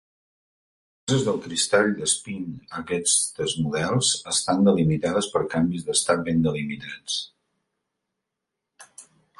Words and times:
Les 1.09 1.09
fases 1.09 1.25
del 1.25 1.35
cristall 1.43 1.91
d'espín 1.99 2.47
a 2.69 2.79
aquestes 2.81 3.55
models 3.67 4.11
estan 4.33 4.65
delimitades 4.69 5.29
per 5.35 5.45
canvis 5.53 5.87
d'estat 5.91 6.27
ben 6.31 6.43
delimitats. 6.49 7.21